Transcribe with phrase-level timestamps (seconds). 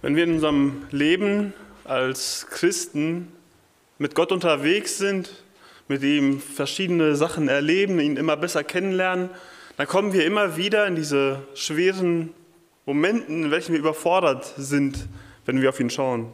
[0.00, 3.32] Wenn wir in unserem Leben als Christen
[3.98, 5.42] mit Gott unterwegs sind,
[5.88, 9.28] mit ihm verschiedene Sachen erleben, ihn immer besser kennenlernen,
[9.76, 12.32] dann kommen wir immer wieder in diese schweren
[12.86, 15.08] Momenten, in welchen wir überfordert sind,
[15.46, 16.32] wenn wir auf ihn schauen.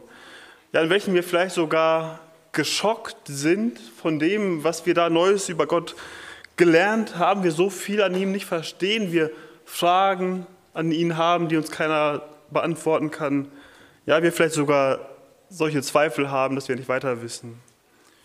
[0.71, 2.19] Ja, in welchen wir vielleicht sogar
[2.51, 5.95] geschockt sind von dem, was wir da Neues über Gott
[6.55, 7.43] gelernt haben.
[7.43, 9.11] Wir so viel an ihm nicht verstehen.
[9.11, 9.31] Wir
[9.65, 10.45] Fragen
[10.75, 12.21] an ihn haben, die uns keiner
[12.51, 13.47] beantworten kann.
[14.05, 14.99] Ja, wir vielleicht sogar
[15.49, 17.59] solche Zweifel haben, dass wir nicht weiter wissen.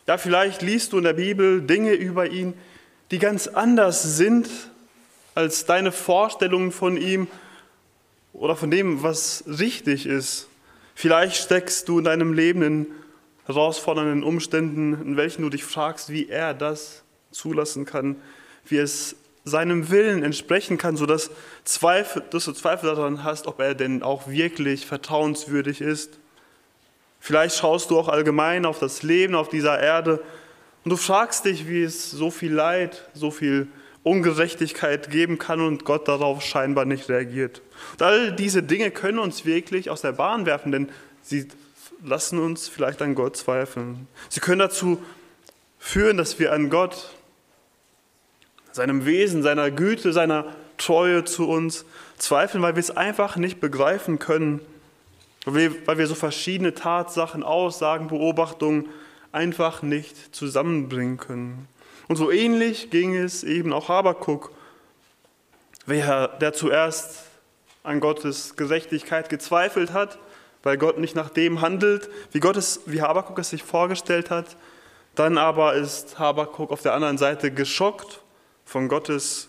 [0.06, 2.54] Ja, vielleicht liest du in der Bibel Dinge über ihn,
[3.10, 4.48] die ganz anders sind
[5.34, 7.28] als deine Vorstellungen von ihm
[8.32, 10.48] oder von dem, was richtig ist.
[10.94, 12.86] Vielleicht steckst du in deinem Leben in
[13.46, 18.16] herausfordernden Umständen, in welchen du dich fragst, wie er das zulassen kann,
[18.66, 21.30] wie es seinem Willen entsprechen kann, sodass
[21.64, 26.18] Zweifel, dass du Zweifel daran hast, ob er denn auch wirklich vertrauenswürdig ist.
[27.20, 30.22] Vielleicht schaust du auch allgemein auf das Leben auf dieser Erde
[30.84, 33.68] und du fragst dich, wie es so viel Leid, so viel
[34.02, 37.60] Ungerechtigkeit geben kann und Gott darauf scheinbar nicht reagiert.
[37.92, 40.88] Und all diese Dinge können uns wirklich aus der Bahn werfen, denn
[41.22, 41.48] sie
[42.02, 44.08] lassen uns vielleicht an Gott zweifeln.
[44.30, 45.02] Sie können dazu
[45.78, 47.10] führen, dass wir an Gott
[48.72, 50.46] seinem Wesen, seiner Güte, seiner
[50.78, 51.84] Treue zu uns
[52.18, 54.60] zweifeln, weil wir es einfach nicht begreifen können,
[55.44, 58.88] weil wir, so verschiedene Tatsachen, Aussagen, Beobachtungen
[59.32, 61.68] einfach nicht zusammenbringen können.
[62.08, 64.50] Und so ähnlich ging es eben auch Habakuk,
[65.86, 67.24] wer, der zuerst
[67.82, 70.18] an Gottes Gerechtigkeit gezweifelt hat,
[70.62, 74.56] weil Gott nicht nach dem handelt, wie, Gott es, wie Habakuk es sich vorgestellt hat.
[75.14, 78.20] Dann aber ist Habakuk auf der anderen Seite geschockt
[78.70, 79.48] von Gottes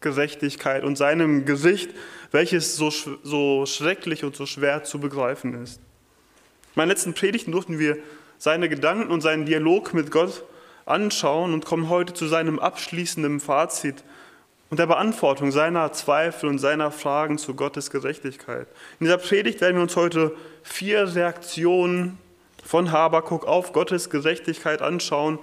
[0.00, 1.90] Gerechtigkeit und seinem Gesicht,
[2.32, 2.90] welches so,
[3.22, 5.76] so schrecklich und so schwer zu begreifen ist.
[5.76, 7.96] In meinen letzten Predigten durften wir
[8.38, 10.42] seine Gedanken und seinen Dialog mit Gott
[10.84, 14.02] anschauen und kommen heute zu seinem abschließenden Fazit
[14.68, 18.66] und der Beantwortung seiner Zweifel und seiner Fragen zu Gottes Gerechtigkeit.
[18.98, 22.18] In dieser Predigt werden wir uns heute vier Reaktionen
[22.64, 25.38] von Habakuk auf Gottes Gerechtigkeit anschauen,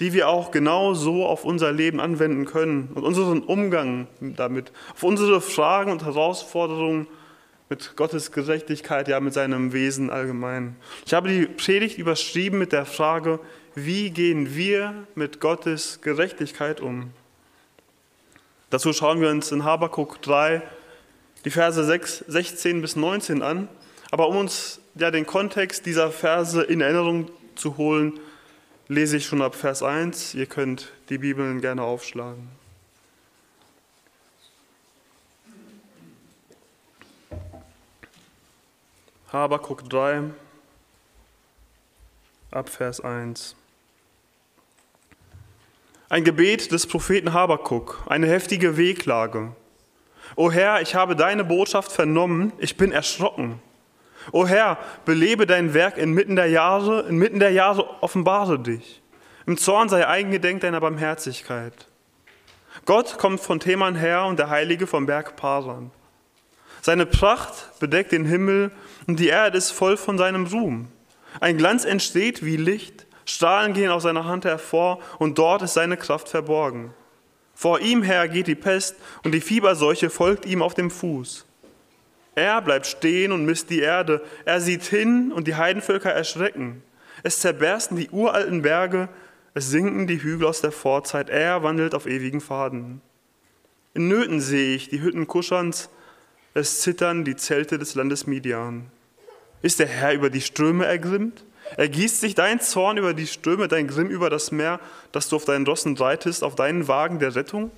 [0.00, 5.02] die wir auch genau so auf unser Leben anwenden können und unseren Umgang damit, auf
[5.02, 7.06] unsere Fragen und Herausforderungen
[7.68, 10.74] mit Gottes Gerechtigkeit, ja mit seinem Wesen allgemein.
[11.06, 13.38] Ich habe die Predigt überschrieben mit der Frage,
[13.74, 17.10] wie gehen wir mit Gottes Gerechtigkeit um?
[18.70, 20.62] Dazu schauen wir uns in Habakuk 3
[21.44, 23.68] die Verse 6, 16 bis 19 an.
[24.10, 28.18] Aber um uns ja den Kontext dieser Verse in Erinnerung zu holen,
[28.90, 30.34] lese ich schon ab Vers 1.
[30.34, 32.48] Ihr könnt die Bibeln gerne aufschlagen.
[39.32, 40.24] Habakuk 3,
[42.50, 43.54] ab Vers 1.
[46.08, 49.54] Ein Gebet des Propheten Habakuk, eine heftige Wehklage.
[50.34, 53.62] O Herr, ich habe deine Botschaft vernommen, ich bin erschrocken.
[54.32, 59.02] O Herr, belebe dein Werk inmitten der Jahre, inmitten der Jahre offenbare dich.
[59.46, 61.86] Im Zorn sei eingedenk deiner Barmherzigkeit.
[62.84, 65.90] Gott kommt von Theman her und der Heilige vom Berg Paran.
[66.82, 68.70] Seine Pracht bedeckt den Himmel
[69.06, 70.88] und die Erde ist voll von seinem Ruhm.
[71.40, 75.96] Ein Glanz entsteht wie Licht, Strahlen gehen aus seiner Hand hervor und dort ist seine
[75.96, 76.92] Kraft verborgen.
[77.54, 81.46] Vor ihm her geht die Pest und die Fieberseuche folgt ihm auf dem Fuß.
[82.40, 84.22] Er bleibt stehen und misst die Erde.
[84.46, 86.82] Er sieht hin und die Heidenvölker erschrecken.
[87.22, 89.10] Es zerbersten die uralten Berge,
[89.52, 91.28] es sinken die Hügel aus der Vorzeit.
[91.28, 93.02] Er wandelt auf ewigen Pfaden.
[93.92, 95.90] In Nöten sehe ich die Hütten Kuschans,
[96.54, 98.86] es zittern die Zelte des Landes Midian.
[99.60, 101.44] Ist der Herr über die Ströme ergrimmt?
[101.76, 104.80] Ergießt sich dein Zorn über die Ströme, dein Grimm über das Meer,
[105.12, 107.70] dass du auf deinen Rossen reitest, auf deinen Wagen der Rettung?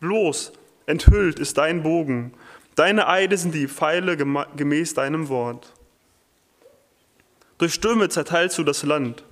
[0.00, 0.52] Bloß,
[0.86, 2.34] enthüllt ist dein Bogen,
[2.78, 5.74] Deine Eide sind die Pfeile gemäß deinem Wort.
[7.58, 9.24] Durch Stürme zerteilst du das Land.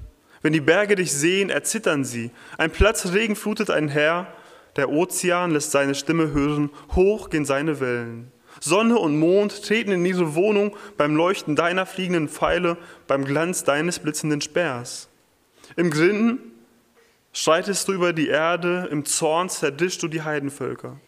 [0.42, 2.32] Wenn die Berge dich sehen, erzittern sie.
[2.58, 4.26] Ein Platzregen flutet ein Herr,
[4.74, 8.32] der Ozean lässt seine Stimme hören, hoch gehen seine Wellen.
[8.58, 12.76] Sonne und Mond treten in ihre Wohnung beim Leuchten deiner fliegenden Pfeile,
[13.06, 15.08] beim Glanz deines blitzenden Speers.
[15.76, 16.40] Im Grinden
[17.32, 20.98] schreitest du über die Erde, im Zorn zerdischst du die Heidenvölker.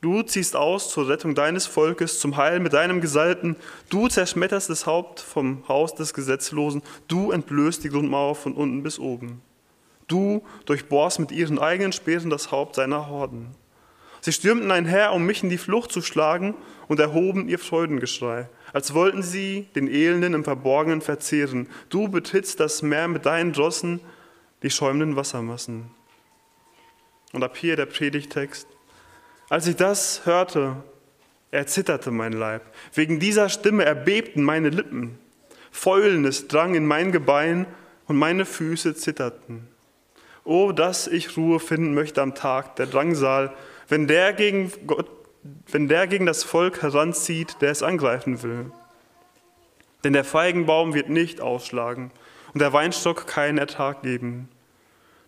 [0.00, 3.56] Du ziehst aus zur Rettung deines Volkes, zum Heil mit deinem Gesalten.
[3.90, 6.82] Du zerschmetterst das Haupt vom Haus des Gesetzlosen.
[7.06, 9.42] Du entblößt die Grundmauer von unten bis oben.
[10.08, 13.54] Du durchbohrst mit ihren eigenen Speeren das Haupt seiner Horden.
[14.22, 16.54] Sie stürmten einher, um mich in die Flucht zu schlagen
[16.88, 21.68] und erhoben ihr Freudengeschrei, als wollten sie den Elenden im Verborgenen verzehren.
[21.90, 24.00] Du betrittst das Meer mit deinen Drossen,
[24.62, 25.90] die schäumenden Wassermassen.
[27.32, 28.66] Und ab hier der Predigtext.
[29.50, 30.76] Als ich das hörte,
[31.50, 32.62] erzitterte mein Leib.
[32.94, 35.18] Wegen dieser Stimme erbebten meine Lippen.
[35.72, 37.66] Fäulnis drang in mein Gebein
[38.06, 39.66] und meine Füße zitterten.
[40.44, 43.52] Oh, dass ich Ruhe finden möchte am Tag der Drangsal,
[43.88, 45.10] wenn der gegen, Gott,
[45.66, 48.70] wenn der gegen das Volk heranzieht, der es angreifen will.
[50.04, 52.12] Denn der Feigenbaum wird nicht ausschlagen
[52.54, 54.48] und der Weinstock keinen Ertrag geben.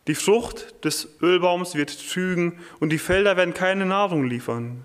[0.09, 4.85] Die Frucht des Ölbaums wird trügen und die Felder werden keine Nahrung liefern.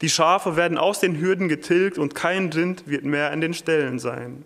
[0.00, 3.98] Die Schafe werden aus den Hürden getilgt und kein Rind wird mehr in den Ställen
[3.98, 4.44] sein.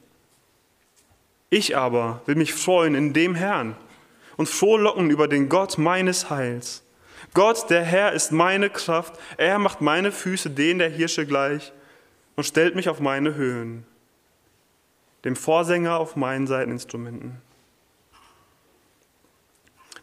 [1.50, 3.76] Ich aber will mich freuen in dem Herrn
[4.36, 6.82] und frohlocken über den Gott meines Heils.
[7.34, 9.18] Gott, der Herr, ist meine Kraft.
[9.36, 11.72] Er macht meine Füße denen der Hirsche gleich
[12.36, 13.84] und stellt mich auf meine Höhen,
[15.24, 17.40] dem Vorsänger auf meinen Seiteninstrumenten.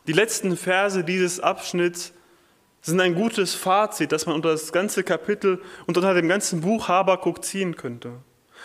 [0.07, 2.13] Die letzten Verse dieses Abschnitts
[2.81, 6.87] sind ein gutes Fazit, das man unter das ganze Kapitel und unter dem ganzen Buch
[6.87, 8.13] Habakuk ziehen könnte.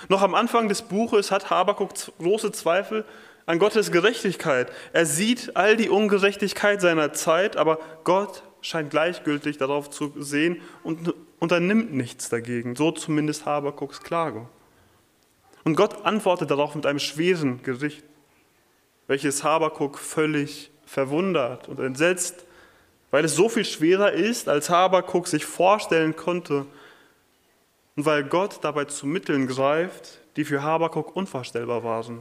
[0.09, 3.05] Noch am Anfang des Buches hat Habakuk große Zweifel
[3.47, 4.71] an Gottes Gerechtigkeit.
[4.93, 11.15] Er sieht all die Ungerechtigkeit seiner Zeit, aber Gott scheint gleichgültig darauf zu sehen und
[11.39, 12.77] unternimmt nichts dagegen.
[12.77, 14.49] So zumindest Habakuks Klage.
[15.65, 18.05] Und Gott antwortet darauf mit einem schweren Gericht,
[19.07, 22.45] welches Habakuk völlig verwundert und entsetzt,
[23.11, 26.67] weil es so viel schwerer ist, als Habakuk sich vorstellen konnte
[27.97, 32.21] und weil Gott dabei zu Mitteln greift, die für Habakuk unvorstellbar waren.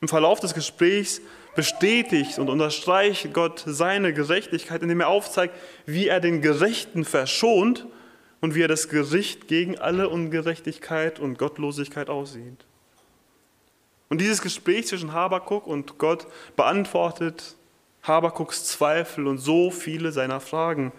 [0.00, 1.20] Im Verlauf des Gesprächs
[1.56, 5.54] bestätigt und unterstreicht Gott seine Gerechtigkeit, indem er aufzeigt,
[5.86, 7.86] wie er den Gerechten verschont
[8.40, 12.64] und wie er das Gericht gegen alle Ungerechtigkeit und Gottlosigkeit aussieht.
[14.08, 17.56] Und dieses Gespräch zwischen Habakuk und Gott beantwortet
[18.06, 20.92] Habakuks Zweifel und so viele seiner Fragen,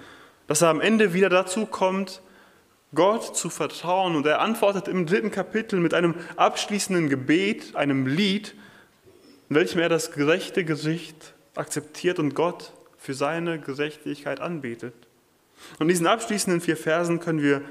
[0.47, 2.21] dass er am Ende wieder dazu kommt,
[2.95, 4.15] Gott zu vertrauen.
[4.15, 8.55] Und er antwortet im dritten Kapitel mit einem abschließenden Gebet, einem Lied,
[9.49, 14.93] in welchem er das gerechte Gesicht akzeptiert und Gott für seine Gerechtigkeit anbetet.
[15.79, 17.61] Und in diesen abschließenden vier Versen können wir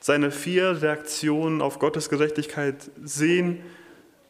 [0.00, 3.60] seine vier Reaktionen auf Gottes Gerechtigkeit sehen,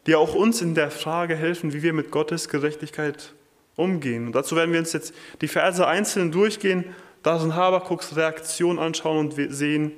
[0.07, 3.33] die auch uns in der Frage helfen, wie wir mit Gottes Gerechtigkeit
[3.79, 4.27] umgehen.
[4.27, 6.85] Und dazu werden wir uns jetzt die Verse einzeln durchgehen,
[7.23, 9.91] da sind Habakuks Reaktion anschauen und sehen,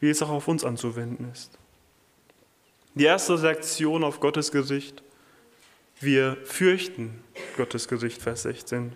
[0.00, 1.58] wie es auch auf uns anzuwenden ist.
[2.94, 5.02] Die erste Reaktion auf Gottes Gericht
[6.00, 7.22] wir fürchten
[7.56, 8.92] Gottes Gesicht, Vers 16.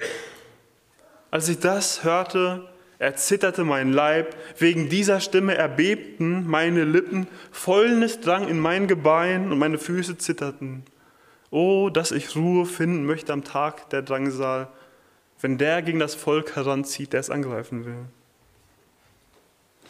[1.30, 8.48] Als ich das hörte, erzitterte mein Leib, wegen dieser Stimme erbebten meine Lippen, Fäulnis drang
[8.48, 10.82] in mein Gebein und meine Füße zitterten.
[11.50, 14.68] Oh, dass ich Ruhe finden möchte am Tag der Drangsal,
[15.40, 18.04] wenn der gegen das Volk heranzieht, der es angreifen will.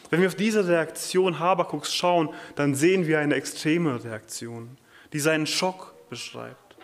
[0.09, 4.77] Wenn wir auf diese Reaktion Habakuks schauen, dann sehen wir eine extreme Reaktion,
[5.13, 6.75] die seinen Schock beschreibt.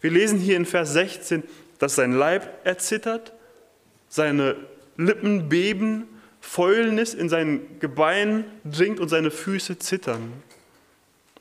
[0.00, 1.42] Wir lesen hier in Vers 16,
[1.78, 3.32] dass sein Leib erzittert,
[4.08, 4.56] seine
[4.96, 6.06] Lippen beben,
[6.40, 10.32] Fäulnis in sein Gebein dringt und seine Füße zittern.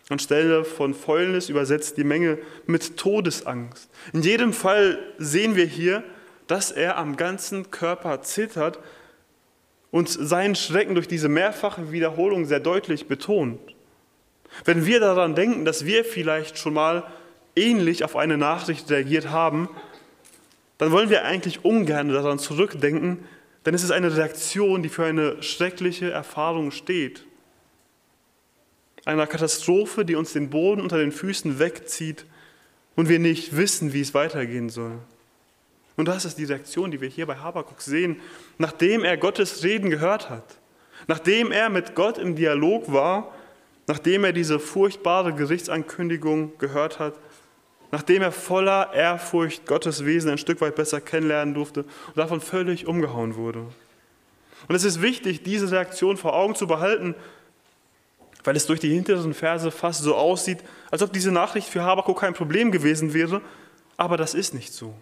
[0.09, 3.89] Anstelle von Fäulnis übersetzt die Menge mit Todesangst.
[4.11, 6.04] In jedem Fall sehen wir hier,
[6.47, 8.80] dass er am ganzen Körper zittert
[9.92, 13.59] und seinen Schrecken durch diese mehrfache Wiederholung sehr deutlich betont.
[14.66, 17.04] Wenn wir daran denken, dass wir vielleicht schon mal
[17.56, 19.69] ähnlich auf eine Nachricht reagiert haben,
[20.80, 23.25] dann wollen wir eigentlich ungern daran zurückdenken,
[23.66, 27.25] denn es ist eine Reaktion, die für eine schreckliche Erfahrung steht.
[29.09, 32.25] Einer Katastrophe, die uns den Boden unter den Füßen wegzieht
[32.95, 34.99] und wir nicht wissen, wie es weitergehen soll.
[35.97, 38.18] Und das ist die Reaktion, die wir hier bei Habakuk sehen,
[38.59, 40.59] nachdem er Gottes Reden gehört hat,
[41.07, 43.33] nachdem er mit Gott im Dialog war,
[43.87, 47.16] nachdem er diese furchtbare Gerichtsankündigung gehört hat
[47.92, 52.85] nachdem er voller Ehrfurcht Gottes Wesen ein Stück weit besser kennenlernen durfte und davon völlig
[52.85, 53.66] umgehauen wurde.
[54.68, 57.16] Und es ist wichtig, diese Reaktion vor Augen zu behalten,
[58.43, 60.59] weil es durch die hinteren Verse fast so aussieht,
[60.91, 63.41] als ob diese Nachricht für Habakuk kein Problem gewesen wäre,
[63.97, 64.93] aber das ist nicht so.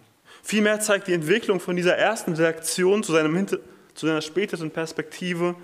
[0.42, 3.58] Vielmehr zeigt die Entwicklung von dieser ersten Reaktion zu, seinem, zu
[4.06, 5.54] seiner späteren Perspektive,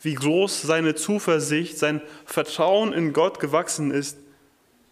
[0.00, 4.16] wie groß seine Zuversicht, sein Vertrauen in Gott gewachsen ist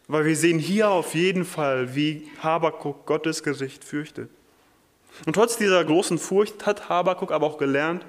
[0.08, 4.30] weil wir sehen hier auf jeden Fall, wie Habakuk Gottes Gesicht fürchtet.
[5.24, 8.04] Und trotz dieser großen Furcht hat Habakuk aber auch gelernt,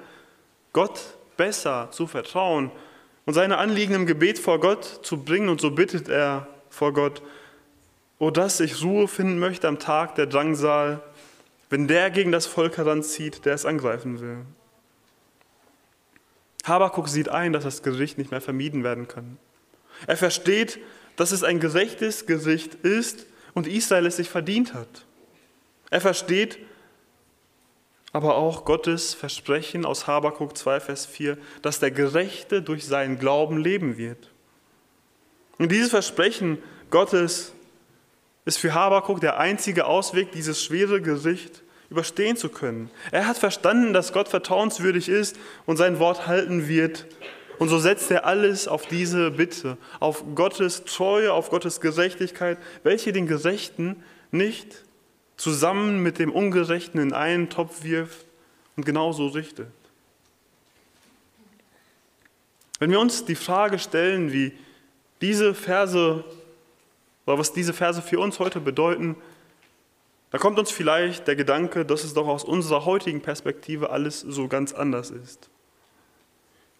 [0.72, 1.00] Gott
[1.36, 2.70] besser zu vertrauen
[3.28, 5.50] und seine Anliegen im Gebet vor Gott zu bringen.
[5.50, 7.20] Und so bittet er vor Gott,
[8.18, 11.02] O dass ich Ruhe finden möchte am Tag der Drangsal,
[11.68, 14.38] wenn der gegen das Volk heranzieht, der es angreifen will.
[16.64, 19.36] Habakuk sieht ein, dass das Gericht nicht mehr vermieden werden kann.
[20.06, 20.78] Er versteht,
[21.16, 25.04] dass es ein gerechtes Gericht ist und Israel es sich verdient hat.
[25.90, 26.58] Er versteht
[28.12, 33.58] aber auch Gottes Versprechen aus Habakuk 2, Vers 4, dass der Gerechte durch seinen Glauben
[33.58, 34.30] leben wird.
[35.58, 36.58] Und dieses Versprechen
[36.90, 37.52] Gottes
[38.44, 42.90] ist für Habakuk der einzige Ausweg, dieses schwere Gericht überstehen zu können.
[43.10, 45.36] Er hat verstanden, dass Gott vertrauenswürdig ist
[45.66, 47.06] und sein Wort halten wird.
[47.58, 53.12] Und so setzt er alles auf diese Bitte, auf Gottes Treue, auf Gottes Gerechtigkeit, welche
[53.12, 54.84] den Gerechten nicht
[55.38, 58.26] zusammen mit dem Ungerechten in einen Topf wirft
[58.76, 59.68] und genauso richtet.
[62.78, 64.52] Wenn wir uns die Frage stellen, wie
[65.20, 66.24] diese Verse
[67.26, 69.16] oder was diese Verse für uns heute bedeuten,
[70.30, 74.46] da kommt uns vielleicht der Gedanke, dass es doch aus unserer heutigen Perspektive alles so
[74.46, 75.48] ganz anders ist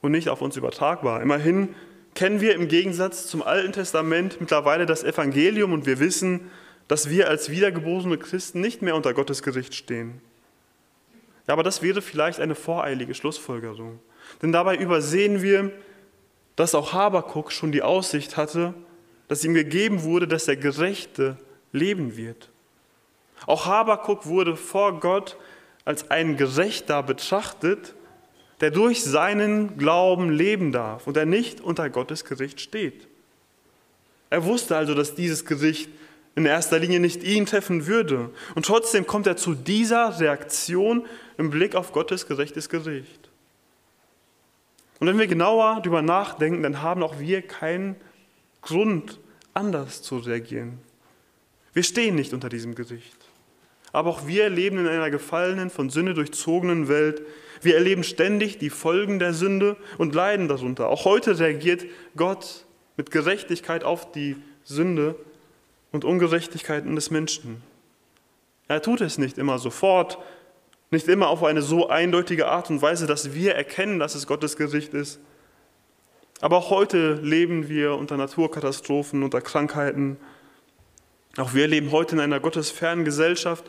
[0.03, 1.23] und nicht auf uns übertragbar.
[1.23, 1.75] Immerhin
[2.15, 6.51] kennen wir im Gegensatz zum Alten Testament mittlerweile das Evangelium und wir wissen,
[6.89, 10.21] dass wir als wiedergeborene Christen nicht mehr unter Gottes Gericht stehen.
[11.47, 14.01] Ja, aber das wäre vielleicht eine voreilige Schlussfolgerung.
[14.43, 15.73] Denn dabei übersehen wir,
[16.57, 18.75] dass auch Habakuk schon die Aussicht hatte,
[19.29, 21.37] dass ihm gegeben wurde, dass der Gerechte
[21.73, 22.51] leben wird.
[23.47, 25.37] Auch Habakuk wurde vor Gott
[25.85, 27.95] als ein Gerechter betrachtet,
[28.61, 33.07] der durch seinen Glauben leben darf und der nicht unter Gottes Gericht steht.
[34.31, 35.89] Er wusste also, dass dieses Gericht
[36.35, 38.31] in erster Linie nicht ihn treffen würde.
[38.55, 41.07] Und trotzdem kommt er zu dieser Reaktion
[41.37, 43.31] im Blick auf Gottes gerechtes Gericht.
[45.01, 47.97] Und wenn wir genauer darüber nachdenken, dann haben auch wir keinen
[48.63, 49.21] Grund,
[49.55, 50.79] anders zu reagieren.
[51.73, 53.17] Wir stehen nicht unter diesem Gericht.
[53.93, 57.23] Aber auch wir leben in einer gefallenen, von Sünde durchzogenen Welt.
[57.63, 60.89] Wir erleben ständig die Folgen der Sünde und leiden darunter.
[60.89, 61.85] Auch heute reagiert
[62.17, 62.65] Gott
[62.97, 65.17] mit Gerechtigkeit auf die Sünde
[65.93, 67.63] und Ungerechtigkeiten des Menschen.
[68.69, 70.19] Er tut es nicht immer sofort,
[70.91, 74.57] nicht immer auf eine so eindeutige Art und Weise, dass wir erkennen, dass es Gottes
[74.57, 75.21] Gericht ist.
[76.41, 80.19] Aber auch heute leben wir unter Naturkatastrophen, unter Krankheiten,
[81.37, 83.65] auch wir leben heute in einer gottesfernen Gesellschaft,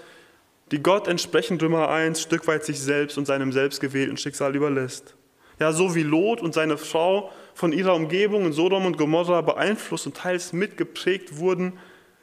[0.72, 5.16] die Gott entsprechend Römer 1 Stück weit sich selbst und seinem selbstgewählten Schicksal überlässt.
[5.60, 10.06] Ja, so wie Lot und seine Frau von ihrer Umgebung in Sodom und Gomorra beeinflusst
[10.06, 11.74] und teils mitgeprägt wurden,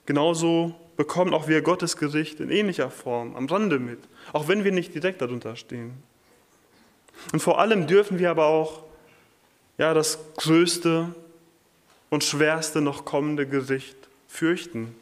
[0.07, 3.99] genauso bekommen auch wir Gottes Gericht in ähnlicher Form am Rande mit,
[4.33, 5.93] auch wenn wir nicht direkt darunter stehen.
[7.33, 8.83] Und vor allem dürfen wir aber auch
[9.79, 11.15] ja, das größte
[12.09, 13.97] und schwerste noch kommende Gericht
[14.29, 14.95] fürchten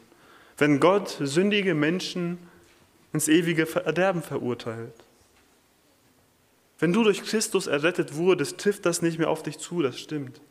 [0.57, 2.37] wenn Gott sündige Menschen
[3.13, 4.93] ins ewige Verderben verurteilt.
[6.79, 10.41] Wenn du durch Christus errettet wurdest, trifft das nicht mehr auf dich zu, das stimmt.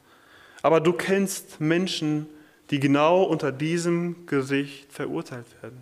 [0.62, 2.26] Aber du kennst Menschen,
[2.70, 5.80] die genau unter diesem Gericht verurteilt werden.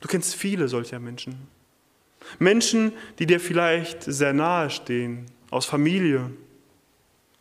[0.00, 1.48] Du kennst viele solcher Menschen.
[2.38, 6.30] Menschen, die dir vielleicht sehr nahe stehen, aus Familie,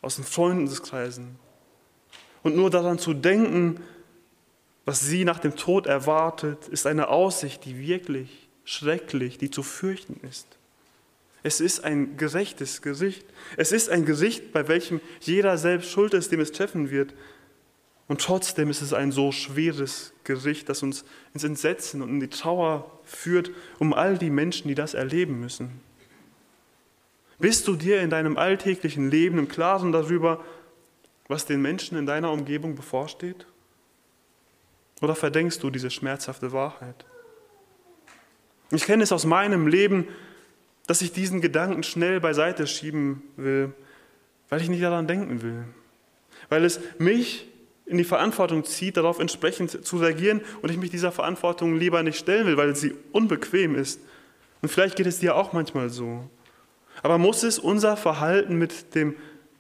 [0.02, 1.36] aus den Freundeskreisen.
[2.42, 3.80] Und nur daran zu denken,
[4.86, 10.20] was sie nach dem Tod erwartet, ist eine Aussicht, die wirklich schrecklich, die zu fürchten
[10.28, 10.48] ist.
[11.42, 13.26] Es ist ein gerechtes Gesicht.
[13.58, 17.14] Es ist ein Gesicht, bei welchem jeder selbst schuld ist, dem es treffen wird.
[18.08, 22.30] Und trotzdem ist es ein so schweres Gericht, das uns ins Entsetzen und in die
[22.30, 25.82] Trauer führt, um all die Menschen, die das erleben müssen.
[27.40, 30.44] Bist du dir in deinem alltäglichen Leben im Klaren darüber,
[31.28, 33.48] was den Menschen in deiner Umgebung bevorsteht?
[35.02, 37.06] Oder verdenkst du diese schmerzhafte Wahrheit?
[38.72, 40.08] Ich kenne es aus meinem Leben,
[40.88, 43.74] dass ich diesen Gedanken schnell beiseite schieben will,
[44.50, 45.66] weil ich nicht daran denken will.
[46.50, 47.48] Weil es mich
[47.86, 52.18] in die Verantwortung zieht, darauf entsprechend zu reagieren und ich mich dieser Verantwortung lieber nicht
[52.18, 54.00] stellen will, weil sie unbequem ist.
[54.62, 56.30] Und vielleicht geht es dir auch manchmal so.
[57.02, 59.16] Aber muss es unser Verhalten mit, dem,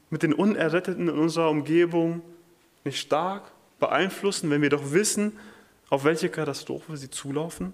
[0.09, 2.21] mit den Unerretteten in unserer Umgebung
[2.85, 5.37] nicht stark beeinflussen, wenn wir doch wissen,
[5.89, 7.73] auf welche Katastrophe sie zulaufen?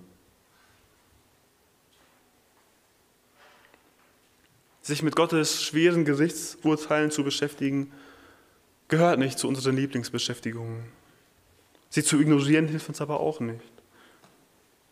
[4.81, 7.91] Sich mit Gottes schweren Gerichtsurteilen zu beschäftigen,
[8.89, 10.83] gehört nicht zu unseren Lieblingsbeschäftigungen.
[11.89, 13.71] Sie zu ignorieren hilft uns aber auch nicht.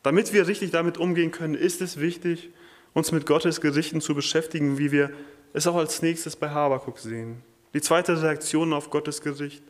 [0.04, 2.50] Damit wir richtig damit umgehen können, ist es wichtig,
[2.94, 5.12] uns mit Gottes Gerichten zu beschäftigen, wie wir
[5.54, 7.44] es auch als nächstes bei Habakuk sehen.
[7.74, 9.64] Die zweite Reaktion auf Gottes Gericht.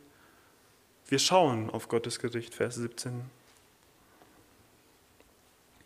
[1.08, 3.22] Wir schauen auf Gottes Gericht, Vers 17.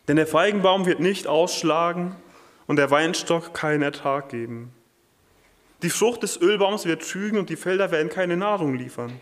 [0.08, 2.16] Denn der Feigenbaum wird nicht ausschlagen
[2.68, 4.74] und der Weinstock keinen Ertrag geben.
[5.84, 9.20] Die Frucht des Ölbaums wird trügen und die Felder werden keine Nahrung liefern.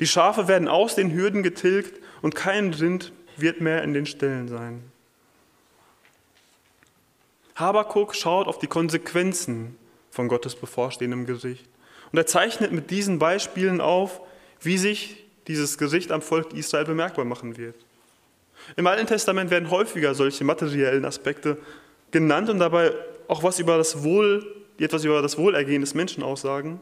[0.00, 4.48] Die Schafe werden aus den Hürden getilgt und kein Rind wird mehr in den Ställen
[4.48, 4.82] sein.
[7.54, 9.76] Habakuk schaut auf die Konsequenzen
[10.10, 11.66] von Gottes bevorstehendem Gericht.
[12.10, 14.20] Und er zeichnet mit diesen Beispielen auf,
[14.60, 17.74] wie sich dieses Gericht am Volk Israel bemerkbar machen wird.
[18.76, 21.58] Im Alten Testament werden häufiger solche materiellen Aspekte
[22.10, 22.92] genannt und dabei
[23.28, 26.80] auch was über das Wohl, etwas über das Wohlergehen des Menschen aussagen.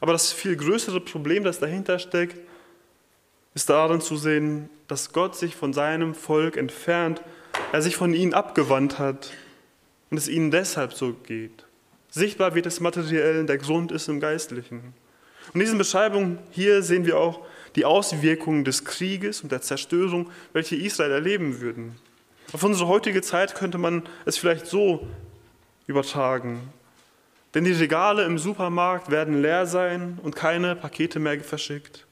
[0.00, 2.36] Aber das viel größere Problem, das dahinter steckt,
[3.54, 7.22] ist darin zu sehen, dass Gott sich von seinem Volk entfernt,
[7.72, 9.32] er sich von ihnen abgewandt hat
[10.10, 11.64] und es ihnen deshalb so geht.
[12.10, 14.94] Sichtbar wird es materiell, der Grund ist im Geistlichen.
[15.54, 20.76] In diesen Beschreibungen hier sehen wir auch die Auswirkungen des Krieges und der Zerstörung, welche
[20.76, 21.96] Israel erleben würden.
[22.52, 25.06] Auf unsere heutige Zeit könnte man es vielleicht so
[25.86, 26.72] übertragen.
[27.54, 32.06] Denn die Regale im Supermarkt werden leer sein und keine Pakete mehr verschickt.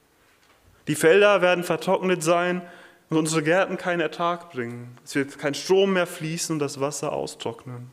[0.88, 2.62] Die Felder werden vertrocknet sein
[3.10, 4.96] und unsere Gärten keinen Ertrag bringen.
[5.04, 7.90] Es wird kein Strom mehr fließen und das Wasser austrocknen.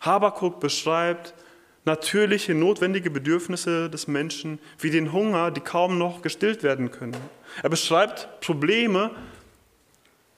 [0.00, 1.34] Habakuk beschreibt
[1.84, 7.16] natürliche, notwendige Bedürfnisse des Menschen, wie den Hunger, die kaum noch gestillt werden können.
[7.62, 9.10] Er beschreibt Probleme,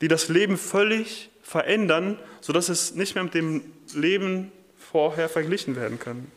[0.01, 3.63] die das Leben völlig verändern, sodass es nicht mehr mit dem
[3.95, 4.51] Leben
[4.93, 6.31] vorher verglichen werden kann.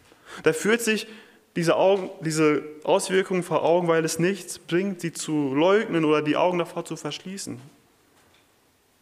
[0.43, 1.07] Da führt sich
[1.55, 6.35] diese, Augen, diese Auswirkungen vor Augen, weil es nichts bringt, sie zu leugnen oder die
[6.35, 7.59] Augen davor zu verschließen.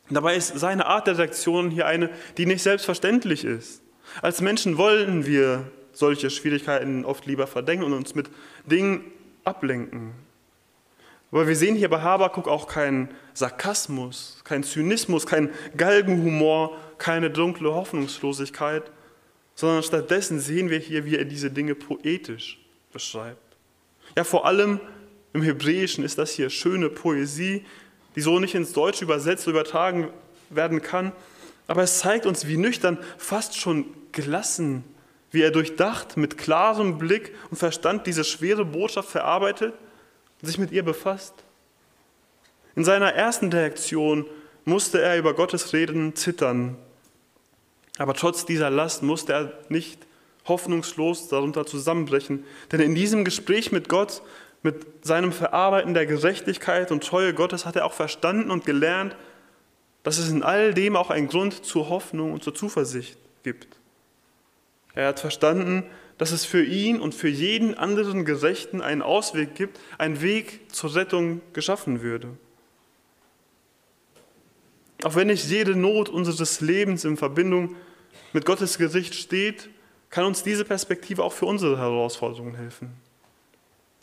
[0.10, 3.82] Dabei ist seine Art der Reaktion hier eine, die nicht selbstverständlich ist.
[4.22, 8.30] Als Menschen wollen wir solche Schwierigkeiten oft lieber verdenken und uns mit
[8.66, 9.06] Dingen
[9.44, 10.12] ablenken.
[11.32, 17.74] Aber wir sehen hier bei Habakuk auch keinen Sarkasmus, keinen Zynismus, keinen Galgenhumor, keine dunkle
[17.74, 18.84] Hoffnungslosigkeit,
[19.56, 22.60] sondern stattdessen sehen wir hier, wie er diese Dinge poetisch
[22.92, 23.38] beschreibt.
[24.16, 24.80] Ja, vor allem
[25.34, 27.66] im Hebräischen ist das hier schöne Poesie,
[28.16, 30.10] die so nicht ins Deutsche übersetzt, übertragen
[30.50, 31.12] werden kann.
[31.68, 34.84] Aber es zeigt uns, wie nüchtern, fast schon gelassen
[35.34, 39.74] wie er durchdacht, mit klarem Blick und Verstand diese schwere Botschaft verarbeitet
[40.40, 41.34] und sich mit ihr befasst.
[42.76, 44.28] In seiner ersten Reaktion
[44.64, 46.78] musste er über Gottes Reden zittern.
[47.98, 50.08] Aber trotz dieser Last musste er nicht
[50.48, 52.44] hoffnungslos darunter zusammenbrechen.
[52.72, 54.22] Denn in diesem Gespräch mit Gott,
[54.62, 59.16] mit seinem Verarbeiten der Gerechtigkeit und Treue Gottes hat er auch verstanden und gelernt,
[60.04, 63.68] dass es in all dem auch einen Grund zur Hoffnung und zur Zuversicht gibt.
[64.96, 65.84] Er hat verstanden,
[66.18, 70.96] dass es für ihn und für jeden anderen Gerechten einen Ausweg gibt, ein Weg zur
[70.96, 72.30] Rettung geschaffen würde.
[75.04, 77.76] Auch wenn nicht jede Not unseres Lebens in Verbindung
[78.32, 79.70] mit Gottes Gericht steht,
[80.10, 82.94] kann uns diese Perspektive auch für unsere Herausforderungen helfen.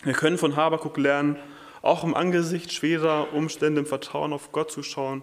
[0.03, 1.37] Wir können von Habakuk lernen,
[1.83, 5.23] auch im Angesicht schwerer Umstände im Vertrauen auf Gott zu schauen,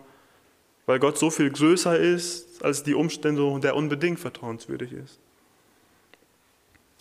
[0.88, 5.20] weil Gott so viel größer ist als die Umstände der unbedingt vertrauenswürdig ist.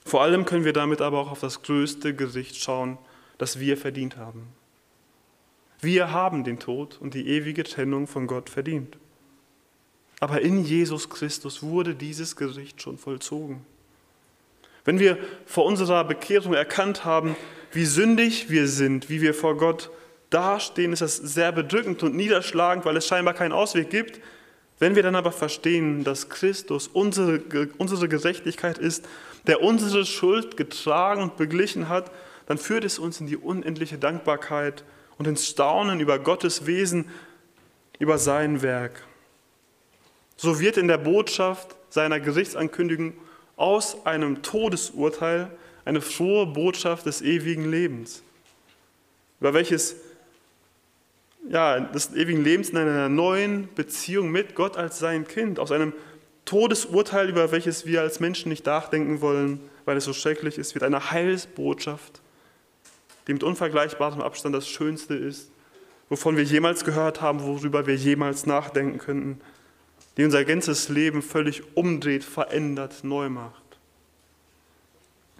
[0.05, 2.99] Vor allem können wir damit aber auch auf das größte Gericht schauen,
[3.39, 4.49] das wir verdient haben.
[5.81, 8.97] Wir haben den Tod und die ewige Trennung von Gott verdient.
[10.21, 13.65] Aber in Jesus Christus wurde dieses Gericht schon vollzogen.
[14.85, 17.37] Wenn wir vor unserer Bekehrung erkannt haben,
[17.73, 19.91] wie sündig wir sind, wie wir vor Gott
[20.31, 24.21] dastehen, ist das sehr bedrückend und niederschlagend, weil es scheinbar keinen Ausweg gibt.
[24.79, 27.41] Wenn wir dann aber verstehen, dass Christus unsere,
[27.79, 29.05] unsere Gerechtigkeit ist
[29.47, 32.11] der unsere Schuld getragen und beglichen hat,
[32.47, 34.85] dann führt es uns in die unendliche Dankbarkeit
[35.19, 37.09] und ins Staunen über Gottes Wesen,
[37.99, 39.03] über sein Werk.
[40.37, 43.15] So wird in der Botschaft seiner Gerichtsankündigung
[43.57, 45.51] aus einem Todesurteil
[45.85, 48.23] eine frohe Botschaft des ewigen Lebens,
[49.41, 49.97] über welches
[51.49, 55.93] ja, des ewigen Lebens in einer neuen Beziehung mit Gott als sein Kind, aus einem
[56.45, 60.85] Todesurteil, über welches wir als Menschen nicht nachdenken wollen, weil es so schrecklich ist, wird
[60.85, 62.21] eine Heilsbotschaft,
[63.27, 65.51] die mit unvergleichbarem Abstand das Schönste ist,
[66.09, 69.41] wovon wir jemals gehört haben, worüber wir jemals nachdenken könnten,
[70.17, 73.62] die unser ganzes Leben völlig umdreht, verändert, neu macht.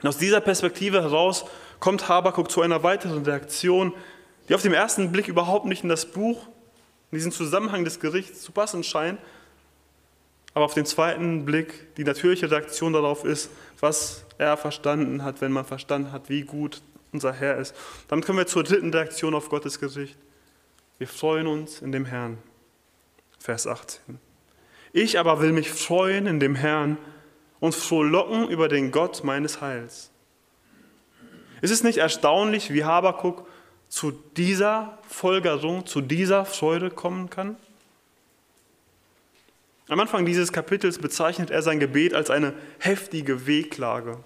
[0.03, 1.45] Und aus dieser Perspektive heraus
[1.81, 3.95] kommt Habakuk zu einer weiteren Reaktion,
[4.49, 6.47] die auf den ersten Blick überhaupt nicht in das Buch,
[7.11, 9.19] in diesen Zusammenhang des Gerichts zu passen scheint,
[10.55, 15.53] aber auf den zweiten Blick die natürliche Reaktion darauf ist, was er verstanden hat, wenn
[15.53, 16.83] man verstanden hat, wie gut
[17.17, 17.75] unser Herr ist.
[18.09, 20.17] Dann kommen wir zur dritten Reaktion auf Gottes Gesicht.
[20.99, 22.39] Wir freuen uns in dem Herrn.
[23.39, 24.19] Vers 18.
[24.93, 26.99] Ich aber will mich freuen in dem Herrn
[27.61, 30.11] und frohlocken über den Gott meines Heils.
[31.63, 33.47] Ist es nicht erstaunlich, wie Habakuk
[33.89, 37.57] zu dieser Folgerung, zu dieser Freude kommen kann?
[39.89, 44.19] Am Anfang dieses Kapitels bezeichnet er sein Gebet als eine heftige Wehklage.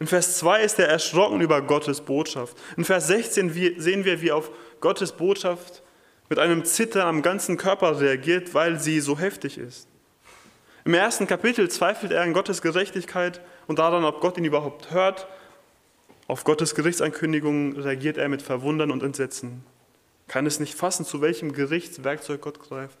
[0.00, 2.56] In Vers 2 ist er erschrocken über Gottes Botschaft.
[2.76, 5.82] In Vers 16 sehen wir, wie auf Gottes Botschaft
[6.28, 9.88] mit einem Zittern am ganzen Körper reagiert, weil sie so heftig ist.
[10.84, 15.26] Im ersten Kapitel zweifelt er an Gottes Gerechtigkeit und daran, ob Gott ihn überhaupt hört.
[16.28, 19.64] Auf Gottes Gerichtsankündigungen reagiert er mit Verwundern und Entsetzen.
[20.28, 22.98] Kann es nicht fassen, zu welchem Gerichtswerkzeug Gott greift.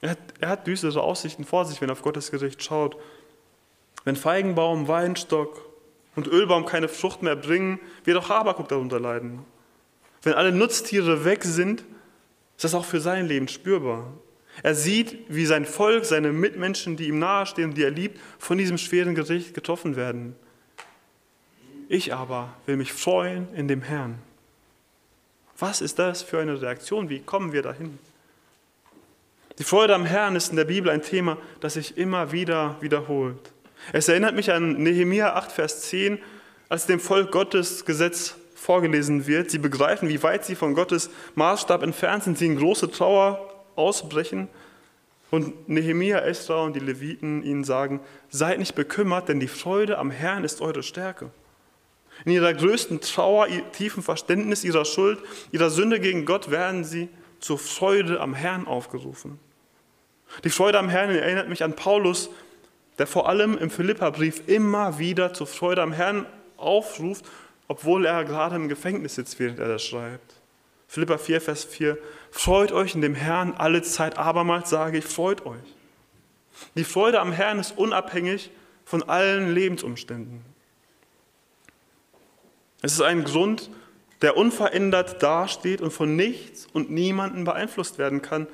[0.00, 2.96] Er hat, er hat düstere Aussichten vor sich, wenn er auf Gottes Gericht schaut.
[4.06, 5.60] Wenn Feigenbaum, Weinstock
[6.14, 9.40] und Ölbaum keine Frucht mehr bringen, wird auch Habakuk darunter leiden.
[10.22, 14.12] Wenn alle Nutztiere weg sind, ist das auch für sein Leben spürbar.
[14.62, 18.78] Er sieht, wie sein Volk, seine Mitmenschen, die ihm nahestehen, die er liebt, von diesem
[18.78, 20.36] schweren Gericht getroffen werden.
[21.88, 24.20] Ich aber will mich freuen in dem Herrn.
[25.58, 27.08] Was ist das für eine Reaktion?
[27.08, 27.98] Wie kommen wir dahin?
[29.58, 33.52] Die Freude am Herrn ist in der Bibel ein Thema, das sich immer wieder wiederholt.
[33.92, 36.18] Es erinnert mich an Nehemia 8, Vers 10,
[36.68, 39.50] als dem Volk Gottes Gesetz vorgelesen wird.
[39.50, 44.48] Sie begreifen, wie weit sie von Gottes Maßstab entfernt sind, sie in große Trauer ausbrechen.
[45.30, 50.10] Und Nehemia, Esra und die Leviten ihnen sagen, seid nicht bekümmert, denn die Freude am
[50.10, 51.30] Herrn ist eure Stärke.
[52.24, 55.18] In ihrer größten Trauer, tiefen Verständnis ihrer Schuld,
[55.52, 57.08] ihrer Sünde gegen Gott werden sie
[57.40, 59.38] zur Freude am Herrn aufgerufen.
[60.44, 62.30] Die Freude am Herrn erinnert mich an Paulus,
[62.98, 67.24] der vor allem im Philipperbrief immer wieder zur Freude am Herrn aufruft,
[67.68, 70.34] obwohl er gerade im Gefängnis sitzt, während er das schreibt.
[70.88, 71.98] Philippa 4, Vers 4,
[72.30, 75.74] freut euch in dem Herrn alle Zeit, abermals sage ich, freut euch.
[76.74, 78.50] Die Freude am Herrn ist unabhängig
[78.84, 80.44] von allen Lebensumständen.
[82.82, 83.68] Es ist ein Grund,
[84.22, 88.46] der unverändert dasteht und von nichts und niemandem beeinflusst werden kann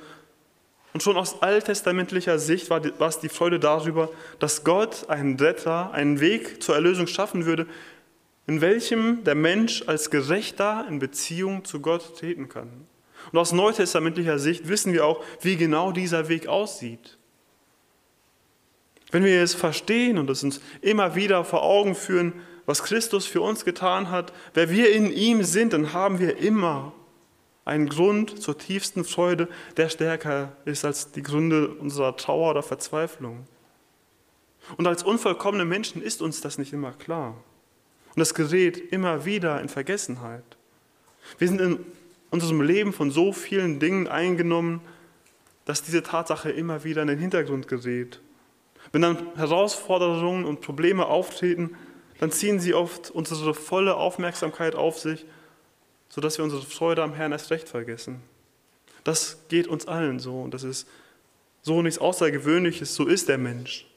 [0.93, 6.19] und schon aus alttestamentlicher Sicht war es die Freude darüber, dass Gott einen Retter, einen
[6.19, 7.65] Weg zur Erlösung schaffen würde,
[8.45, 12.69] in welchem der Mensch als Gerechter in Beziehung zu Gott treten kann.
[13.31, 17.17] Und aus neutestamentlicher Sicht wissen wir auch, wie genau dieser Weg aussieht.
[19.11, 22.33] Wenn wir es verstehen und es uns immer wieder vor Augen führen,
[22.65, 26.93] was Christus für uns getan hat, wer wir in ihm sind, dann haben wir immer
[27.65, 29.47] ein Grund zur tiefsten Freude,
[29.77, 33.47] der stärker ist als die Gründe unserer Trauer oder Verzweiflung.
[34.77, 37.35] Und als unvollkommene Menschen ist uns das nicht immer klar.
[38.15, 40.43] Und das gerät immer wieder in Vergessenheit.
[41.37, 41.79] Wir sind in
[42.31, 44.81] unserem Leben von so vielen Dingen eingenommen,
[45.65, 48.19] dass diese Tatsache immer wieder in den Hintergrund gerät.
[48.91, 51.75] Wenn dann Herausforderungen und Probleme auftreten,
[52.19, 55.25] dann ziehen sie oft unsere volle Aufmerksamkeit auf sich
[56.13, 58.21] sodass wir unsere Freude am Herrn erst recht vergessen.
[59.03, 60.87] Das geht uns allen so und das ist
[61.63, 63.87] so nichts Außergewöhnliches, so ist der Mensch.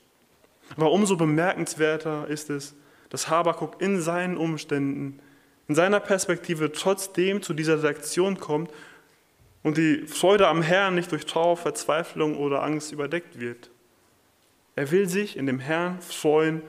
[0.76, 2.74] Aber umso bemerkenswerter ist es,
[3.10, 5.20] dass Habakuk in seinen Umständen,
[5.68, 8.70] in seiner Perspektive trotzdem zu dieser Reaktion kommt
[9.62, 13.70] und die Freude am Herrn nicht durch Trauer, Verzweiflung oder Angst überdeckt wird.
[14.74, 16.62] Er will sich in dem Herrn freuen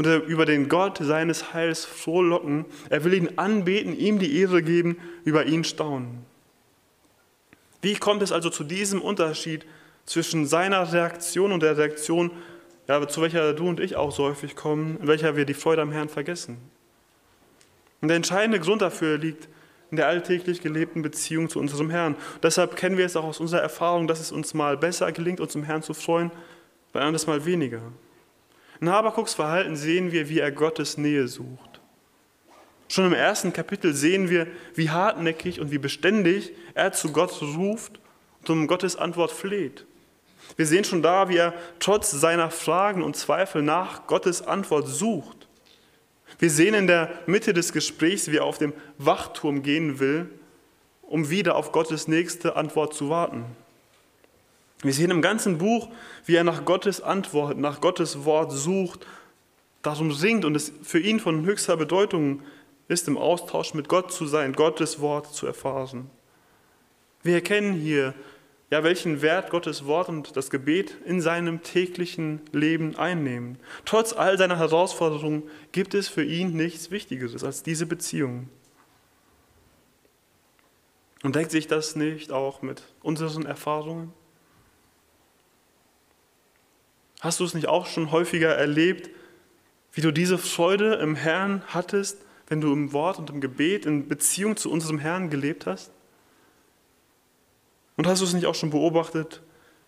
[0.00, 2.64] und über den Gott seines Heils frohlocken.
[2.88, 6.24] Er will ihn anbeten, ihm die Ehre geben, über ihn staunen.
[7.82, 9.66] Wie kommt es also zu diesem Unterschied
[10.06, 12.30] zwischen seiner Reaktion und der Reaktion,
[12.88, 15.82] ja, zu welcher du und ich auch so häufig kommen, in welcher wir die Freude
[15.82, 16.56] am Herrn vergessen?
[18.00, 19.48] Und der entscheidende Grund dafür liegt
[19.90, 22.16] in der alltäglich gelebten Beziehung zu unserem Herrn.
[22.42, 25.52] Deshalb kennen wir es auch aus unserer Erfahrung, dass es uns mal besser gelingt, uns
[25.52, 26.30] zum Herrn zu freuen,
[26.94, 27.82] bei anderes Mal weniger.
[28.80, 31.80] In Habakuks Verhalten sehen wir, wie er Gottes Nähe sucht.
[32.88, 38.00] Schon im ersten Kapitel sehen wir, wie hartnäckig und wie beständig er zu Gott ruft
[38.40, 39.86] und um Gottes Antwort fleht.
[40.56, 45.46] Wir sehen schon da, wie er trotz seiner Fragen und Zweifel nach Gottes Antwort sucht.
[46.38, 50.30] Wir sehen in der Mitte des Gesprächs, wie er auf dem Wachturm gehen will,
[51.02, 53.44] um wieder auf Gottes nächste Antwort zu warten.
[54.82, 55.88] Wir sehen im ganzen Buch,
[56.24, 59.06] wie er nach Gottes Antwort, nach Gottes Wort sucht,
[59.82, 62.42] darum singt und es für ihn von höchster Bedeutung
[62.88, 66.10] ist, im Austausch mit Gott zu sein, Gottes Wort zu erfahren.
[67.22, 68.14] Wir erkennen hier,
[68.70, 73.58] ja, welchen Wert Gottes Wort und das Gebet in seinem täglichen Leben einnehmen.
[73.84, 78.48] Trotz all seiner Herausforderungen gibt es für ihn nichts Wichtigeres als diese Beziehung.
[81.22, 84.12] Und deckt sich das nicht auch mit unseren Erfahrungen?
[87.20, 89.10] Hast du es nicht auch schon häufiger erlebt,
[89.92, 94.08] wie du diese Freude im Herrn hattest, wenn du im Wort und im Gebet in
[94.08, 95.90] Beziehung zu unserem Herrn gelebt hast?
[97.96, 99.42] Und hast du es nicht auch schon beobachtet,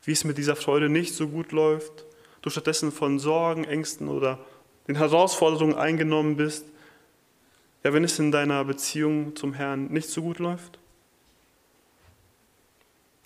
[0.04, 2.04] wie es mit dieser Freude nicht so gut läuft,
[2.42, 4.38] du stattdessen von Sorgen, Ängsten oder
[4.86, 6.66] den Herausforderungen eingenommen bist,
[7.84, 10.78] ja, wenn es in deiner Beziehung zum Herrn nicht so gut läuft?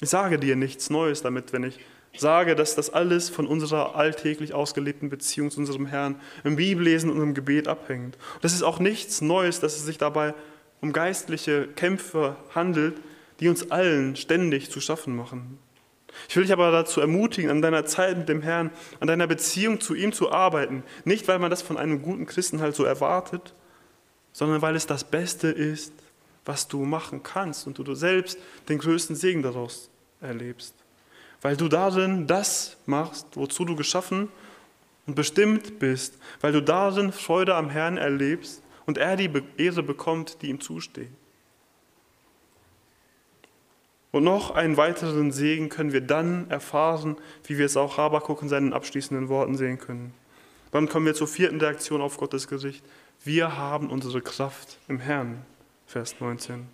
[0.00, 1.80] Ich sage dir nichts Neues damit, wenn ich
[2.20, 7.20] sage, dass das alles von unserer alltäglich ausgelebten Beziehung zu unserem Herrn im Bibellesen und
[7.20, 8.16] im Gebet abhängt.
[8.42, 10.34] Das ist auch nichts Neues, dass es sich dabei
[10.80, 12.94] um geistliche Kämpfe handelt,
[13.40, 15.58] die uns allen ständig zu schaffen machen.
[16.28, 19.80] Ich will dich aber dazu ermutigen, an deiner Zeit mit dem Herrn, an deiner Beziehung
[19.80, 20.82] zu ihm zu arbeiten.
[21.04, 23.54] Nicht, weil man das von einem guten Christen halt so erwartet,
[24.32, 25.92] sondern weil es das Beste ist,
[26.44, 30.74] was du machen kannst und du selbst den größten Segen daraus erlebst.
[31.46, 34.30] Weil du darin das machst, wozu du geschaffen
[35.06, 40.42] und bestimmt bist, weil du darin Freude am Herrn erlebst und er die Ehre bekommt,
[40.42, 41.12] die ihm zusteht.
[44.10, 48.48] Und noch einen weiteren Segen können wir dann erfahren, wie wir es auch Habakuk in
[48.48, 50.14] seinen abschließenden Worten sehen können.
[50.72, 52.84] Dann kommen wir zur vierten Reaktion auf Gottes Gericht.
[53.22, 55.46] Wir haben unsere Kraft im Herrn.
[55.86, 56.66] Vers 19.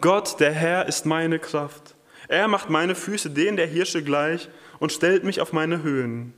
[0.00, 1.93] Gott, der Herr, ist meine Kraft.
[2.28, 6.34] Er macht meine Füße denen der Hirsche gleich und stellt mich auf meine Höhen,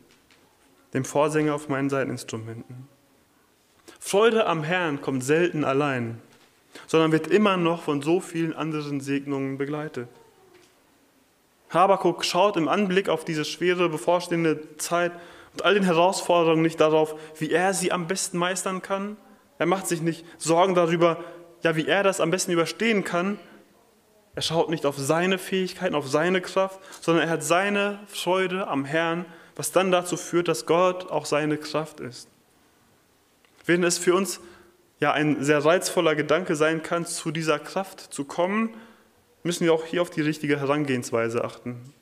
[0.94, 2.88] dem Vorsänger auf meinen Seiteninstrumenten.
[4.00, 6.20] Freude am Herrn kommt selten allein,
[6.86, 10.08] sondern wird immer noch von so vielen anderen Segnungen begleitet.
[11.70, 15.12] Habakuk schaut im Anblick auf diese schwere bevorstehende Zeit
[15.52, 19.16] und all den Herausforderungen nicht darauf, wie er sie am besten meistern kann,
[19.58, 21.24] er macht sich nicht Sorgen darüber,
[21.62, 23.38] ja, wie er das am besten überstehen kann.
[24.36, 28.84] Er schaut nicht auf seine Fähigkeiten, auf seine Kraft, sondern er hat seine Freude am
[28.84, 29.24] Herrn,
[29.56, 32.28] was dann dazu führt, dass Gott auch seine Kraft ist.
[33.64, 34.40] Wenn es für uns
[35.00, 38.74] ja ein sehr reizvoller Gedanke sein kann, zu dieser Kraft zu kommen,
[39.42, 41.94] müssen wir auch hier auf die richtige Herangehensweise achten.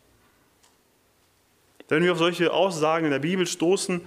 [1.88, 4.01] Wenn wir auf solche Aussagen in der Bibel stoßen,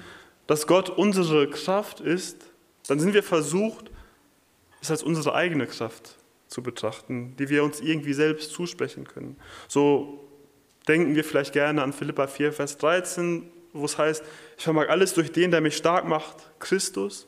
[0.47, 2.43] dass Gott unsere Kraft ist,
[2.89, 3.89] dann sind wir versucht,
[4.81, 9.37] es als unsere eigene Kraft zu betrachten, die wir uns irgendwie selbst zusprechen können.
[9.67, 10.27] So
[10.87, 14.23] denken wir vielleicht gerne an Philippa 4, Vers 13, wo es heißt,
[14.57, 17.27] ich vermag alles durch den, der mich stark macht, Christus.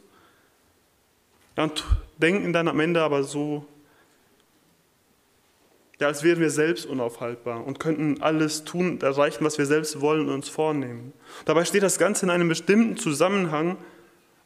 [1.56, 1.84] Und
[2.18, 3.66] denken dann am Ende aber so,
[6.00, 10.00] ja, als wären wir selbst unaufhaltbar und könnten alles tun und erreichen, was wir selbst
[10.00, 11.12] wollen und uns vornehmen.
[11.44, 13.78] Dabei steht das Ganze in einem bestimmten Zusammenhang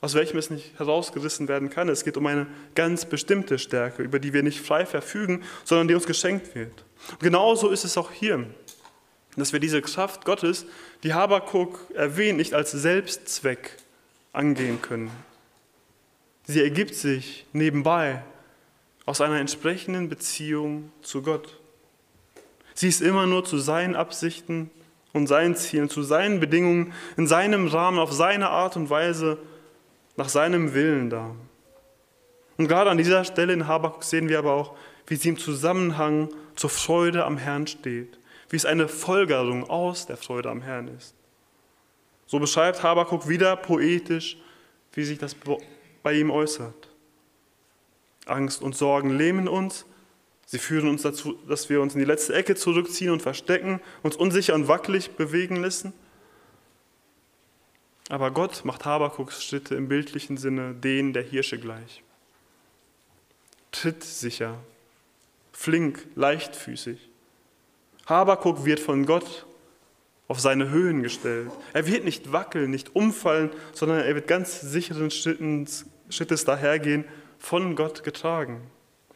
[0.04, 1.88] aus welchem es nicht herausgerissen werden kann.
[1.88, 5.94] Es geht um eine ganz bestimmte Stärke, über die wir nicht frei verfügen, sondern die
[5.94, 6.84] uns geschenkt wird.
[7.12, 8.46] Und genauso ist es auch hier,
[9.38, 10.66] dass wir diese Kraft Gottes,
[11.04, 13.78] die Habakuk erwähnt, nicht als Selbstzweck
[14.34, 15.10] angehen können.
[16.48, 18.24] Sie ergibt sich nebenbei
[19.06, 21.62] aus einer entsprechenden Beziehung zu Gott.
[22.74, 24.70] Sie ist immer nur zu seinen Absichten
[25.14, 29.38] und seinen Zielen, zu seinen Bedingungen, in seinem Rahmen, auf seine Art und Weise
[30.16, 31.36] nach seinem Willen da.
[32.58, 34.76] Und gerade an dieser Stelle in Habakuk sehen wir aber auch,
[35.08, 40.18] wie sie im Zusammenhang zur Freude am Herrn steht, wie es eine Folgerung aus der
[40.18, 41.16] Freude am Herrn ist.
[42.26, 44.38] So beschreibt Habakuk wieder poetisch,
[44.94, 45.36] wie sich das
[46.04, 46.90] bei ihm äußert.
[48.26, 49.86] Angst und Sorgen lähmen uns,
[50.46, 54.16] sie führen uns dazu, dass wir uns in die letzte Ecke zurückziehen und verstecken, uns
[54.16, 55.94] unsicher und wackelig bewegen lassen.
[58.14, 62.04] Aber Gott macht Habakuks Schritte im bildlichen Sinne denen der Hirsche gleich.
[63.72, 64.60] Trittsicher,
[65.52, 67.10] flink, leichtfüßig.
[68.06, 69.48] Habakuk wird von Gott
[70.28, 71.50] auf seine Höhen gestellt.
[71.74, 77.06] Er wird nicht wackeln, nicht umfallen, sondern er wird ganz sicheren Schrittes, Schrittes dahergehen,
[77.40, 78.62] von Gott getragen.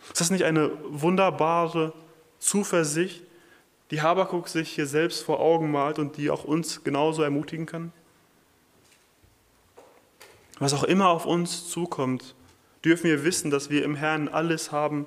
[0.07, 1.93] Ist das nicht eine wunderbare
[2.39, 3.21] Zuversicht,
[3.91, 7.93] die Habakuk sich hier selbst vor Augen malt und die auch uns genauso ermutigen kann?
[10.59, 12.35] Was auch immer auf uns zukommt,
[12.83, 15.05] dürfen wir wissen, dass wir im Herrn alles haben,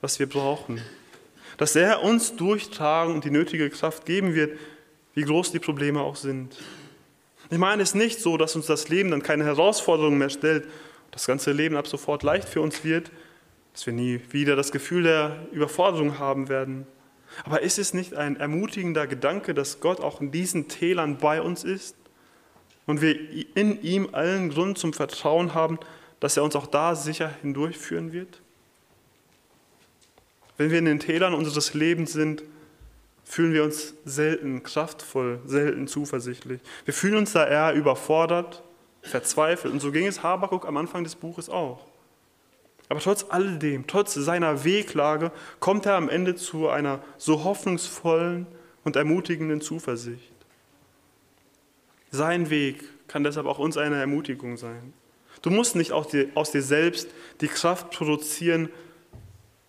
[0.00, 0.80] was wir brauchen.
[1.58, 4.58] Dass er uns durchtragen und die nötige Kraft geben wird,
[5.14, 6.56] wie groß die Probleme auch sind.
[7.50, 10.66] Ich meine es nicht so, dass uns das Leben dann keine Herausforderungen mehr stellt,
[11.10, 13.10] das ganze Leben ab sofort leicht für uns wird,
[13.72, 16.86] dass wir nie wieder das Gefühl der Überforderung haben werden.
[17.44, 21.64] Aber ist es nicht ein ermutigender Gedanke, dass Gott auch in diesen Tälern bei uns
[21.64, 21.96] ist
[22.86, 23.16] und wir
[23.56, 25.78] in ihm allen Grund zum Vertrauen haben,
[26.20, 28.40] dass er uns auch da sicher hindurchführen wird?
[30.56, 32.42] Wenn wir in den Tälern unseres Lebens sind,
[33.24, 36.60] fühlen wir uns selten kraftvoll, selten zuversichtlich.
[36.84, 38.62] Wir fühlen uns da eher überfordert,
[39.02, 39.72] verzweifelt.
[39.74, 41.84] Und so ging es Habakuk am Anfang des Buches auch.
[42.88, 48.46] Aber trotz alledem, trotz seiner Wehklage, kommt er am Ende zu einer so hoffnungsvollen
[48.84, 50.35] und ermutigenden Zuversicht.
[52.10, 54.92] Sein Weg kann deshalb auch uns eine Ermutigung sein.
[55.42, 58.68] Du musst nicht aus dir, aus dir selbst die Kraft produzieren,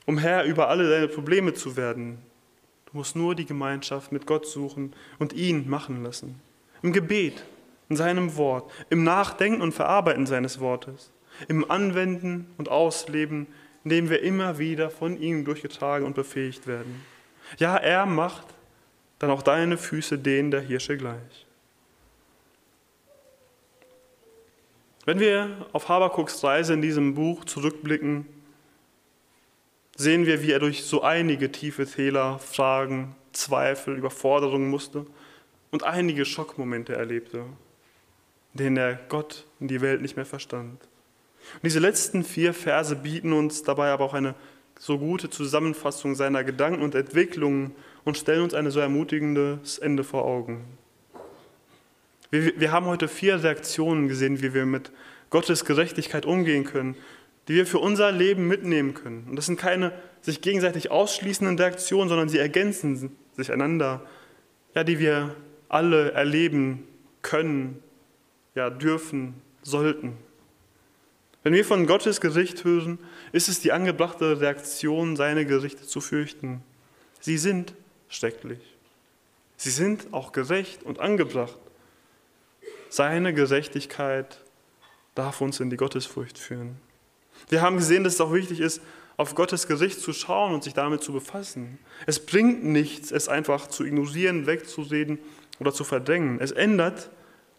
[0.06, 2.20] um Herr über alle deine Probleme zu werden.
[2.86, 6.42] Du musst nur die Gemeinschaft mit Gott suchen und ihn machen lassen.
[6.82, 7.44] Im Gebet,
[7.90, 11.12] in seinem Wort, im Nachdenken und Verarbeiten seines Wortes,
[11.48, 13.48] im Anwenden und Ausleben,
[13.84, 17.06] indem wir immer wieder von ihm durchgetragen und befähigt werden.
[17.58, 18.48] Ja, er macht
[19.20, 21.47] dann auch deine Füße denen der Hirsche gleich.
[25.08, 28.26] Wenn wir auf Habakuks Reise in diesem Buch zurückblicken,
[29.96, 35.06] sehen wir, wie er durch so einige tiefe Täler, Fragen, Zweifel, Überforderungen musste
[35.72, 37.46] und einige Schockmomente erlebte,
[38.54, 40.82] in denen er Gott und die Welt nicht mehr verstand.
[41.54, 44.36] Und diese letzten vier Verse bieten uns dabei aber auch eine
[44.78, 50.26] so gute Zusammenfassung seiner Gedanken und Entwicklungen und stellen uns ein so ermutigendes Ende vor
[50.26, 50.66] Augen.
[52.30, 54.92] Wir, wir haben heute vier Reaktionen gesehen, wie wir mit
[55.30, 56.96] Gottes Gerechtigkeit umgehen können
[57.48, 59.26] die wir für unser Leben mitnehmen können.
[59.30, 64.06] Und das sind keine sich gegenseitig ausschließenden Reaktionen, sondern sie ergänzen sich einander,
[64.76, 65.36] ja, die wir
[65.70, 66.84] alle erleben
[67.22, 67.82] können,
[68.56, 70.18] ja, dürfen, sollten.
[71.44, 73.00] Wenn wir von Gottes Gericht hören,
[73.32, 76.62] ist es die angebrachte Reaktion, seine Gerichte zu fürchten.
[77.22, 77.74] Sie sind
[78.10, 78.60] schrecklich.
[79.56, 81.58] Sie sind auch gerecht und angebracht.
[82.90, 84.44] Seine Gerechtigkeit
[85.16, 86.78] darf uns in die Gottesfurcht führen.
[87.50, 88.82] Wir haben gesehen, dass es auch wichtig ist,
[89.18, 91.80] auf Gottes Gericht zu schauen und sich damit zu befassen.
[92.06, 95.18] Es bringt nichts, es einfach zu ignorieren, wegzureden
[95.60, 96.40] oder zu verdrängen.
[96.40, 97.10] Es ändert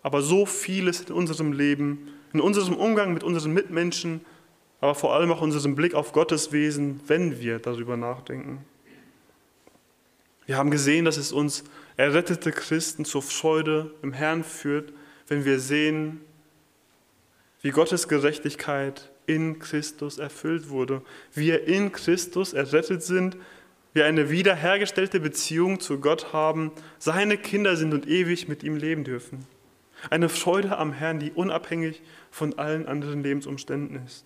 [0.02, 4.20] aber so vieles in unserem Leben, in unserem Umgang mit unseren Mitmenschen,
[4.80, 8.64] aber vor allem auch unserem Blick auf Gottes Wesen, wenn wir darüber nachdenken.
[10.46, 11.64] Wir haben gesehen, dass es uns
[11.96, 14.92] errettete Christen zur Freude im Herrn führt,
[15.28, 16.20] wenn wir sehen,
[17.62, 21.02] wie Gottes Gerechtigkeit in Christus erfüllt wurde.
[21.34, 23.36] Wir in Christus errettet sind,
[23.92, 29.04] wir eine wiederhergestellte Beziehung zu Gott haben, seine Kinder sind und ewig mit ihm leben
[29.04, 29.44] dürfen.
[30.10, 34.24] Eine Freude am Herrn, die unabhängig von allen anderen Lebensumständen ist.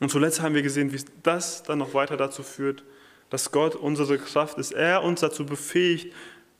[0.00, 2.84] Und zuletzt haben wir gesehen, wie das dann noch weiter dazu führt,
[3.30, 4.72] dass Gott unsere Kraft ist.
[4.72, 6.14] Er uns dazu befähigt,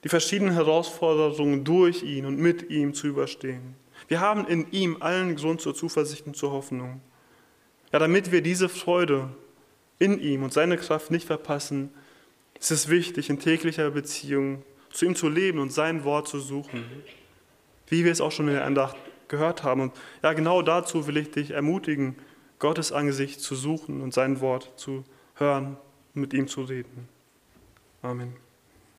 [0.05, 3.75] die verschiedenen Herausforderungen durch ihn und mit ihm zu überstehen.
[4.07, 7.01] Wir haben in ihm allen Grund zur Zuversicht und zur Hoffnung.
[7.91, 9.31] Ja, damit wir diese Freude
[9.99, 11.91] in ihm und seine Kraft nicht verpassen,
[12.61, 14.63] ist es wichtig, in täglicher Beziehung
[14.93, 16.85] zu ihm zu leben und sein Wort zu suchen.
[17.87, 18.97] Wie wir es auch schon in der Andacht
[19.29, 19.81] gehört haben.
[19.81, 22.17] Und ja, genau dazu will ich dich ermutigen,
[22.59, 25.77] Gottes Angesicht zu suchen und sein Wort zu hören
[26.15, 27.09] und mit ihm zu reden.
[28.03, 28.44] Amen.